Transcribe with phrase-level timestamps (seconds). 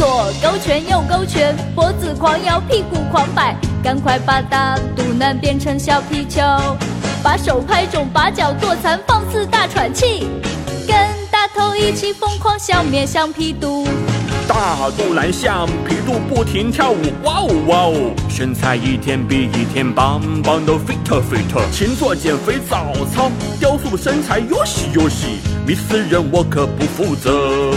[0.00, 6.40] 左勾拳，右勾拳，脖子狂摇，屁股狂摆，赶快把大肚腩变成小皮球，
[7.22, 10.26] 把手拍肿，把脚跺残，放肆大喘气，
[10.86, 10.96] 跟
[11.30, 13.86] 大头一起疯狂消灭橡皮肚。
[14.48, 23.30] 大肚腩橡皮肚不停跳舞，哇哦哇哦，身材一天比一天棒棒的 fit fit，勤做减肥早操，
[23.60, 27.70] 雕塑身材哟西哟西，迷死人我可不负责。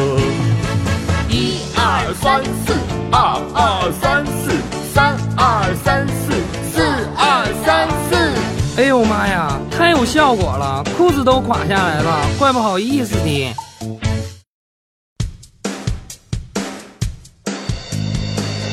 [3.55, 4.51] 二二三四，
[4.93, 6.31] 三二三四，
[6.71, 6.81] 四
[7.15, 8.81] 二三四。
[8.81, 13.53] 哎呦妈呀，太有效果了，裤子都垮下来了，怪不好意思的。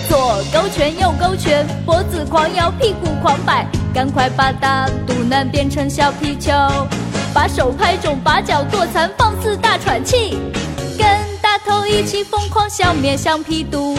[0.09, 6.53] 左勾拳，右勾拳，脖子狂摇，屁股狂摆，赶快把大肚腩变成小皮球，
[7.35, 10.39] 把手拍肿，把脚跺残，放肆大喘气，
[10.97, 11.07] 跟
[11.43, 13.99] 大头一起疯狂消灭橡皮肚。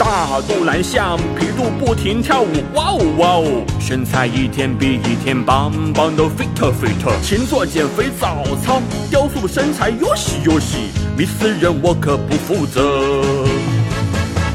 [0.00, 13.12] 大肚腩橡皮肚不停跳舞，哇哦哇哦，身材一天比一天棒棒的 fit fit，勤做减肥早操，雕塑身材哟西哟西，迷死人我可不负责。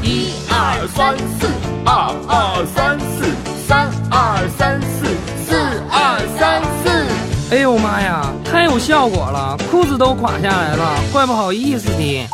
[0.02, 1.46] 一二三四，
[1.84, 3.30] 二二三四，
[3.68, 5.06] 三二三四，
[5.46, 5.54] 四
[5.88, 7.54] 二三四。
[7.54, 12.26] 哎呦妈呀，太有效果了，裤子都垮下来了，怪不好意思的。